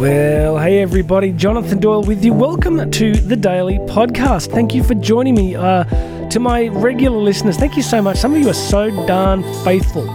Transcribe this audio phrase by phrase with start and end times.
[0.00, 2.32] Well, hey everybody, Jonathan Doyle with you.
[2.32, 4.50] Welcome to the Daily Podcast.
[4.50, 5.54] Thank you for joining me.
[5.54, 5.84] Uh,
[6.30, 8.16] to my regular listeners, thank you so much.
[8.16, 10.08] Some of you are so darn faithful.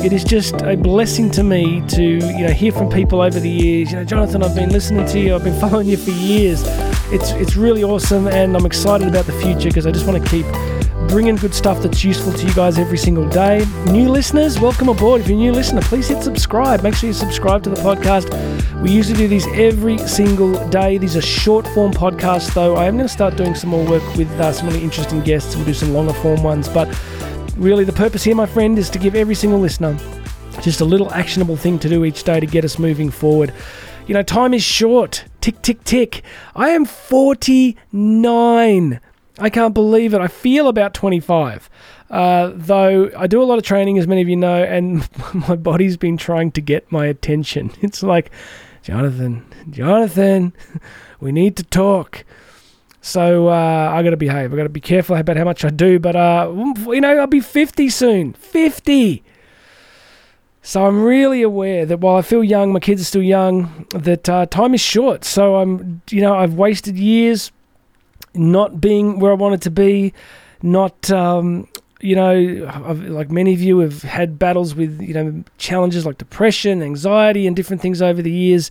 [0.00, 3.50] It is just a blessing to me to you know hear from people over the
[3.50, 3.90] years.
[3.90, 5.34] You know, Jonathan, I've been listening to you.
[5.34, 6.62] I've been following you for years.
[7.10, 10.30] It's it's really awesome, and I'm excited about the future because I just want to
[10.30, 10.46] keep
[11.14, 13.64] bringing good stuff that's useful to you guys every single day.
[13.86, 15.20] New listeners, welcome aboard.
[15.20, 16.82] If you're a new listener, please hit subscribe.
[16.82, 18.28] Make sure you subscribe to the podcast.
[18.82, 20.98] We usually do these every single day.
[20.98, 22.74] These are short form podcasts, though.
[22.74, 25.54] I am going to start doing some more work with uh, some really interesting guests.
[25.54, 26.68] We'll do some longer form ones.
[26.68, 26.88] But
[27.56, 29.96] really, the purpose here, my friend, is to give every single listener
[30.62, 33.54] just a little actionable thing to do each day to get us moving forward.
[34.08, 35.26] You know, time is short.
[35.40, 36.24] Tick, tick, tick.
[36.56, 39.00] I am 49.
[39.38, 40.20] I can't believe it.
[40.20, 41.68] I feel about 25.
[42.10, 45.08] Uh, though I do a lot of training, as many of you know, and
[45.48, 47.72] my body's been trying to get my attention.
[47.82, 48.30] It's like,
[48.82, 50.52] Jonathan, Jonathan,
[51.20, 52.24] we need to talk.
[53.00, 54.52] So uh, I got to behave.
[54.52, 55.98] I got to be careful about how much I do.
[55.98, 56.50] But uh,
[56.86, 58.32] you know, I'll be 50 soon.
[58.34, 59.22] 50.
[60.62, 63.86] So I'm really aware that while I feel young, my kids are still young.
[63.90, 65.24] That uh, time is short.
[65.24, 67.52] So I'm, you know, I've wasted years
[68.34, 70.12] not being where I wanted to be,
[70.62, 71.68] not, um,
[72.00, 76.18] you know, I've, like many of you have had battles with, you know, challenges like
[76.18, 78.70] depression, anxiety, and different things over the years.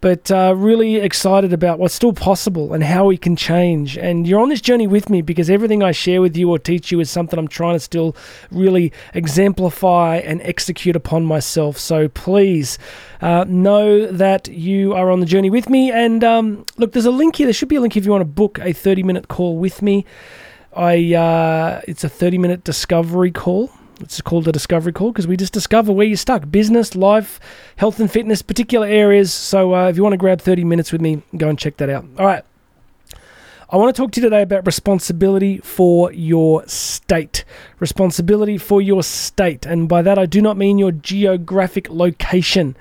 [0.00, 3.98] But uh, really excited about what's still possible and how we can change.
[3.98, 6.92] And you're on this journey with me because everything I share with you or teach
[6.92, 8.14] you is something I'm trying to still
[8.52, 11.78] really exemplify and execute upon myself.
[11.78, 12.78] So please
[13.20, 15.90] uh, know that you are on the journey with me.
[15.90, 17.46] And um, look, there's a link here.
[17.46, 19.82] There should be a link if you want to book a 30 minute call with
[19.82, 20.04] me.
[20.76, 23.72] I uh, it's a 30 minute discovery call.
[24.00, 27.40] It's called a discovery call because we just discover where you're stuck business, life,
[27.76, 29.32] health and fitness, particular areas.
[29.32, 31.90] So uh, if you want to grab 30 minutes with me, go and check that
[31.90, 32.04] out.
[32.18, 32.44] All right.
[33.70, 37.44] I want to talk to you today about responsibility for your state.
[37.80, 39.66] Responsibility for your state.
[39.66, 42.76] And by that, I do not mean your geographic location.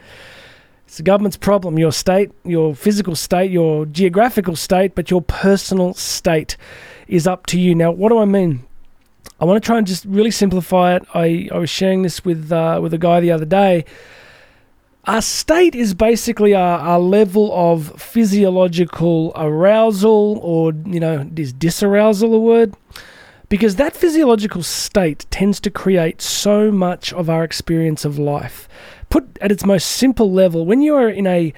[0.86, 5.94] It's the government's problem, your state, your physical state, your geographical state, but your personal
[5.94, 6.56] state
[7.09, 7.75] is up to you.
[7.75, 8.66] Now, what do I mean?
[9.40, 11.06] I want to try and just really simplify it.
[11.14, 13.86] I, I was sharing this with uh, with a guy the other day.
[15.06, 22.34] Our state is basically our, our level of physiological arousal, or you know, is disarousal
[22.34, 22.74] a word?
[23.48, 28.68] Because that physiological state tends to create so much of our experience of life.
[29.09, 31.54] Put at its most simple level, when you are in a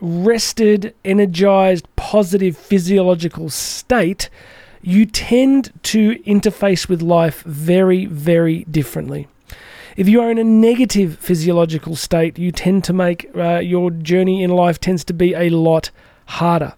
[0.00, 4.28] rested, energized, positive physiological state,
[4.82, 9.28] you tend to interface with life very, very differently.
[9.96, 14.42] If you are in a negative physiological state, you tend to make uh, your journey
[14.42, 15.90] in life tends to be a lot
[16.26, 16.74] harder.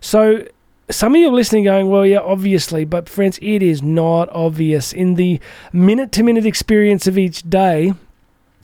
[0.00, 0.46] So,
[0.90, 4.92] some of you are listening going, well, yeah, obviously, but friends, it is not obvious.
[4.92, 5.40] In the
[5.72, 7.94] minute to minute experience of each day,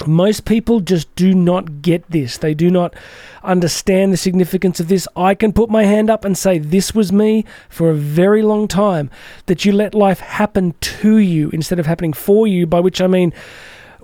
[0.06, 2.38] most people just do not get this.
[2.38, 2.94] They do not
[3.43, 5.09] understand the significance of this.
[5.16, 8.69] I can put my hand up and say, This was me for a very long
[8.69, 9.10] time.
[9.47, 13.06] That you let life happen to you instead of happening for you, by which I
[13.06, 13.33] mean,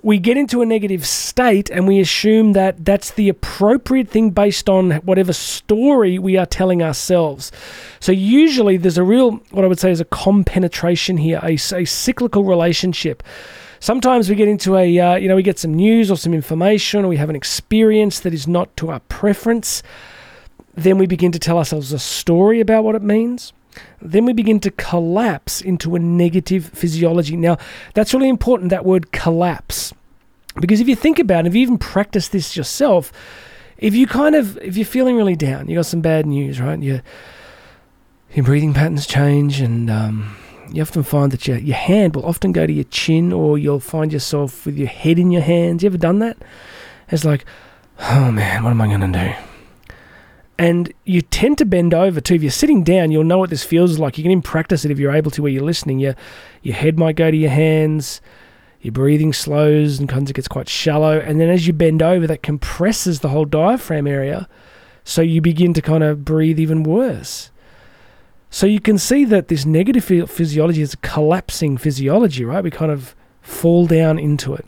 [0.03, 4.69] we get into a negative state and we assume that that's the appropriate thing based
[4.69, 7.51] on whatever story we are telling ourselves.
[7.99, 11.85] So, usually, there's a real, what I would say is a compenetration here, a, a
[11.85, 13.23] cyclical relationship
[13.79, 17.05] sometimes we get into a, uh, you know, we get some news or some information
[17.05, 19.83] or we have an experience that is not to our preference.
[20.75, 23.53] Then we begin to tell ourselves a story about what it means.
[24.01, 27.35] Then we begin to collapse into a negative physiology.
[27.35, 27.57] Now,
[27.93, 29.93] that's really important, that word collapse.
[30.59, 33.11] Because if you think about it, if you even practice this yourself,
[33.77, 36.81] if you kind of, if you're feeling really down, you got some bad news, right?
[36.81, 37.03] Your,
[38.33, 40.35] your breathing patterns change and, um,
[40.71, 43.79] you often find that your, your hand will often go to your chin or you'll
[43.79, 45.83] find yourself with your head in your hands.
[45.83, 46.37] You ever done that?
[47.09, 47.45] It's like,
[47.99, 49.93] oh man, what am I going to do?
[50.59, 52.35] And you tend to bend over too.
[52.35, 54.17] If you're sitting down, you'll know what this feels like.
[54.17, 55.99] You can even practice it if you're able to where you're listening.
[55.99, 56.15] Your,
[56.63, 58.21] your head might go to your hands,
[58.81, 61.19] your breathing slows and kind of gets quite shallow.
[61.19, 64.49] And then as you bend over, that compresses the whole diaphragm area.
[65.03, 67.51] So you begin to kind of breathe even worse.
[68.49, 72.63] So you can see that this negative physiology is a collapsing physiology, right?
[72.63, 74.65] We kind of fall down into it.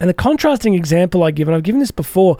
[0.00, 2.36] And the contrasting example I give, and I've given this before,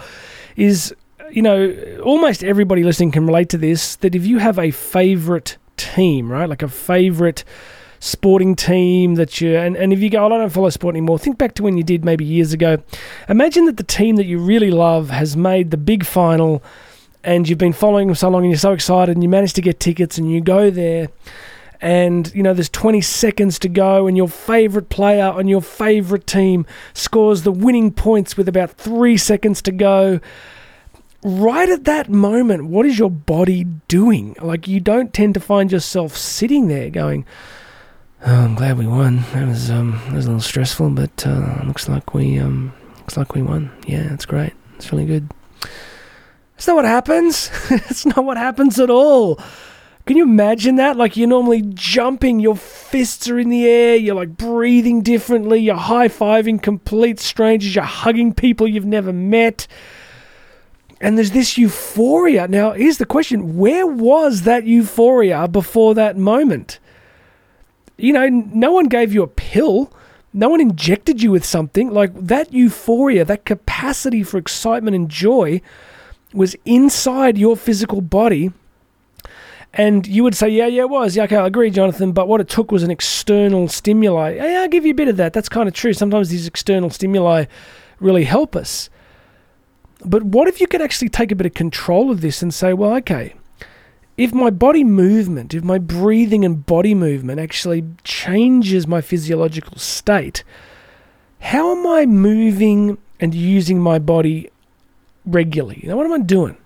[0.56, 0.94] is
[1.30, 5.58] you know, almost everybody listening can relate to this that if you have a favorite
[5.76, 7.44] team, right, like a favorite
[8.00, 11.18] sporting team that you, and, and if you go, oh, I don't follow sport anymore,
[11.18, 12.78] think back to when you did maybe years ago.
[13.28, 16.62] Imagine that the team that you really love has made the big final
[17.28, 19.60] and you've been following them so long and you're so excited and you manage to
[19.60, 21.08] get tickets and you go there
[21.78, 26.26] and you know there's 20 seconds to go and your favorite player on your favorite
[26.26, 26.64] team
[26.94, 30.20] scores the winning points with about 3 seconds to go.
[31.22, 34.34] Right at that moment what is your body doing?
[34.40, 37.26] Like you don't tend to find yourself sitting there going
[38.24, 39.24] oh, I'm glad we won.
[39.34, 43.18] That was um that was a little stressful but uh, looks like we um looks
[43.18, 43.70] like we won.
[43.86, 44.54] Yeah it's great.
[44.76, 45.28] It's really good
[46.58, 49.40] it's not what happens it's not what happens at all
[50.08, 50.96] can you imagine that?
[50.96, 55.76] Like you're normally jumping, your fists are in the air, you're like breathing differently, you're
[55.76, 59.66] high fiving complete strangers, you're hugging people you've never met.
[60.98, 62.48] And there's this euphoria.
[62.48, 66.78] Now, here's the question where was that euphoria before that moment?
[67.98, 69.92] You know, no one gave you a pill.
[70.32, 71.90] No one injected you with something.
[71.90, 75.60] Like that euphoria, that capacity for excitement and joy
[76.32, 78.52] was inside your physical body
[79.74, 81.14] and you would say, yeah, yeah, it was.
[81.14, 82.12] Yeah, okay, I agree, Jonathan.
[82.12, 84.34] But what it took was an external stimuli.
[84.34, 85.32] Yeah, I'll give you a bit of that.
[85.32, 85.92] That's kind of true.
[85.92, 87.44] Sometimes these external stimuli
[88.00, 88.88] really help us.
[90.04, 92.72] But what if you could actually take a bit of control of this and say,
[92.72, 93.34] well, okay,
[94.16, 100.44] if my body movement, if my breathing and body movement actually changes my physiological state,
[101.40, 104.50] how am I moving and using my body
[105.28, 105.82] regularly?
[105.84, 106.56] Know, what am I doing?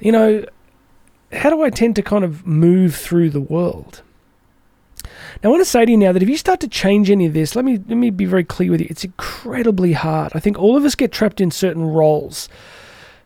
[0.00, 0.44] You know,
[1.32, 4.02] how do I tend to kind of move through the world?
[5.42, 7.26] Now, I want to say to you now that if you start to change any
[7.26, 8.86] of this, let me let me be very clear with you.
[8.88, 10.32] It's incredibly hard.
[10.34, 12.48] I think all of us get trapped in certain roles.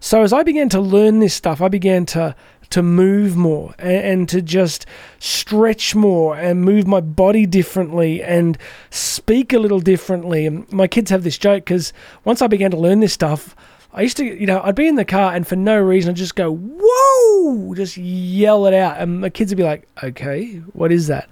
[0.01, 2.35] So as I began to learn this stuff, I began to
[2.71, 4.85] to move more and, and, to just
[5.19, 8.59] stretch more and move my body differently and
[8.91, 10.45] speak a little differently.
[10.45, 13.57] And my kids have this joke because once I began to learn this stuff,
[13.93, 16.17] I used to, you know, I'd be in the car and for no reason I'd
[16.17, 18.99] just go, whoa, just yell it out.
[18.99, 21.29] And my kids would be like, okay, what is that?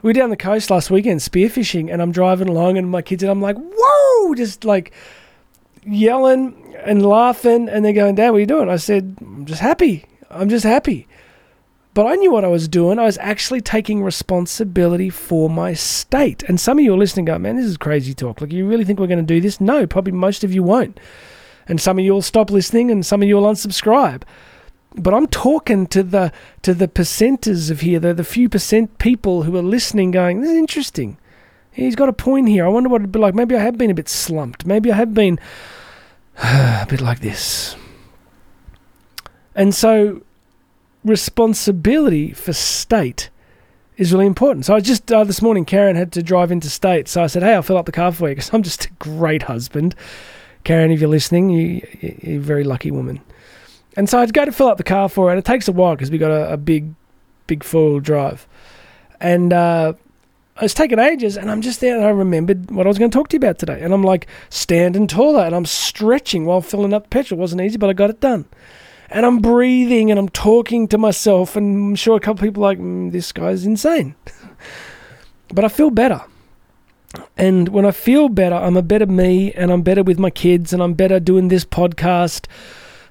[0.00, 3.22] We were down the coast last weekend spearfishing and I'm driving along and my kids
[3.22, 4.92] and I'm like, whoa, just like
[5.84, 7.68] yelling and laughing.
[7.68, 8.70] And they're going, Dad, what are you doing?
[8.70, 10.06] I said, I'm just happy.
[10.30, 11.06] I'm just happy.
[11.92, 12.98] But I knew what I was doing.
[12.98, 16.44] I was actually taking responsibility for my state.
[16.44, 18.40] And some of you are listening, go, man, this is crazy talk.
[18.40, 19.60] Like, you really think we're going to do this?
[19.60, 20.98] No, probably most of you won't
[21.68, 24.22] and some of you will stop listening and some of you will unsubscribe.
[24.94, 26.32] But I'm talking to the
[26.62, 30.50] to the percenters of here, the, the few percent people who are listening going, This
[30.50, 31.18] is interesting.
[31.70, 32.64] He's got a point here.
[32.64, 33.34] I wonder what it'd be like.
[33.34, 34.66] Maybe I have been a bit slumped.
[34.66, 35.38] Maybe I have been
[36.42, 37.76] a bit like this.
[39.54, 40.22] And so
[41.04, 43.30] responsibility for state
[43.96, 44.64] is really important.
[44.64, 47.08] So I just uh, this morning, Karen had to drive into state.
[47.08, 48.90] So I said, "Hey, I'll fill up the car for you because I'm just a
[48.98, 49.94] great husband."
[50.68, 51.80] Karen, if you're listening, you,
[52.20, 53.22] you're a very lucky woman.
[53.96, 55.72] And so I'd go to fill up the car for her, and it takes a
[55.72, 56.92] while because we got a, a, big,
[57.46, 58.46] big four drive.
[59.18, 59.94] And uh,
[60.60, 63.16] it's taken ages, and I'm just there, and I remembered what I was going to
[63.16, 63.80] talk to you about today.
[63.80, 67.38] And I'm like standing taller, and I'm stretching while filling up petrol.
[67.38, 68.44] It wasn't easy, but I got it done.
[69.08, 72.62] And I'm breathing, and I'm talking to myself, and I'm sure a couple of people
[72.62, 74.16] like, mm, this guy's insane.
[75.48, 76.20] but I feel better.
[77.36, 80.72] And when I feel better, I'm a better me and I'm better with my kids
[80.72, 82.46] and I'm better doing this podcast.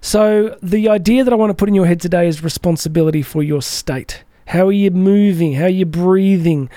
[0.01, 3.41] So, the idea that I want to put in your head today is responsibility for
[3.41, 4.23] your state.
[4.47, 5.53] How are you moving?
[5.53, 6.69] How are you breathing?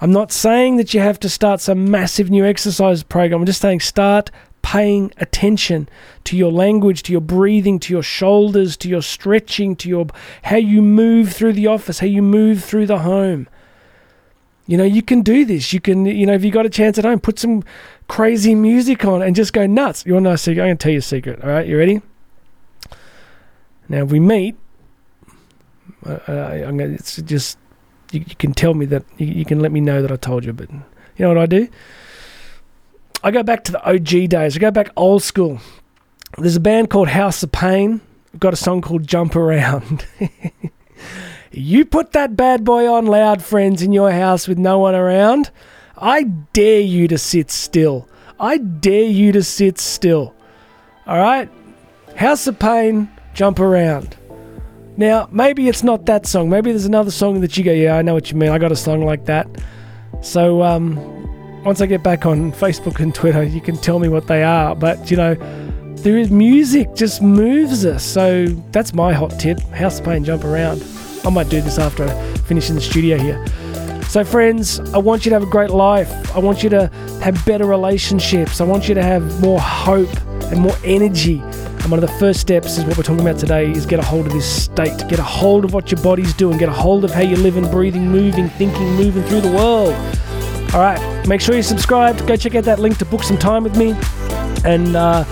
[0.00, 3.40] I'm not saying that you have to start some massive new exercise program.
[3.40, 4.30] I'm just saying start
[4.62, 5.88] paying attention
[6.24, 10.06] to your language, to your breathing, to your shoulders, to your stretching, to your
[10.42, 13.48] how you move through the office, how you move through the home.
[14.66, 15.72] You know, you can do this.
[15.72, 17.62] You can, you know, if you got a chance at home, put some
[18.08, 20.04] crazy music on and just go nuts.
[20.04, 20.62] You want to know a secret?
[20.62, 21.42] I'm going to tell you a secret.
[21.42, 22.02] All right, you ready?
[23.88, 24.56] Now, if we meet,
[26.04, 27.58] uh, I'm going to, it's just,
[28.10, 30.44] you, you, can tell me that, you, you can let me know that I told
[30.44, 30.80] you, but you
[31.18, 31.68] know what I do?
[33.22, 34.56] I go back to the OG days.
[34.56, 35.60] I go back old school.
[36.38, 38.00] There's a band called House of Pain.
[38.34, 40.06] I've got a song called Jump Around.
[41.58, 45.50] You put that bad boy on loud, friends, in your house with no one around.
[45.96, 48.06] I dare you to sit still.
[48.38, 50.34] I dare you to sit still.
[51.06, 51.48] All right?
[52.14, 54.18] House of Pain, jump around.
[54.98, 56.50] Now, maybe it's not that song.
[56.50, 58.50] Maybe there's another song that you go, yeah, I know what you mean.
[58.50, 59.48] I got a song like that.
[60.20, 60.94] So, um,
[61.64, 64.76] once I get back on Facebook and Twitter, you can tell me what they are.
[64.76, 65.36] But, you know,
[66.00, 68.04] there is music just moves us.
[68.04, 69.58] So that's my hot tip.
[69.70, 70.84] House of Pain, jump around.
[71.26, 73.44] I might do this after I finish in the studio here.
[74.08, 76.08] So, friends, I want you to have a great life.
[76.34, 76.86] I want you to
[77.20, 78.60] have better relationships.
[78.60, 80.08] I want you to have more hope
[80.44, 81.40] and more energy.
[81.40, 84.04] And one of the first steps is what we're talking about today is get a
[84.04, 84.96] hold of this state.
[85.08, 86.58] Get a hold of what your body's doing.
[86.58, 89.94] Get a hold of how you're living, breathing, moving, thinking, moving through the world.
[90.72, 92.26] All right, make sure you're subscribed.
[92.28, 93.96] Go check out that link to book some time with me.
[94.64, 95.24] And uh,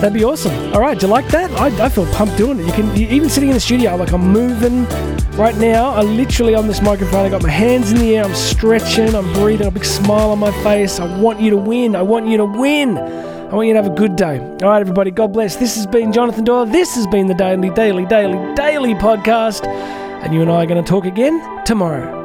[0.00, 0.72] that'd be awesome.
[0.72, 1.50] All right, do you like that?
[1.52, 2.66] I, I feel pumped doing it.
[2.66, 4.86] You can even sitting in the studio, like I'm moving
[5.36, 5.90] right now.
[5.90, 7.26] I literally on this microphone.
[7.26, 8.24] I got my hands in the air.
[8.24, 9.14] I'm stretching.
[9.14, 9.66] I'm breathing.
[9.66, 10.98] A big smile on my face.
[11.00, 11.94] I want you to win.
[11.96, 12.98] I want you to win.
[12.98, 14.38] I want you to have a good day.
[14.38, 15.10] All right, everybody.
[15.10, 15.56] God bless.
[15.56, 16.66] This has been Jonathan Doyle.
[16.66, 19.66] This has been the Daily, Daily, Daily, Daily podcast.
[19.66, 22.19] And you and I are going to talk again tomorrow.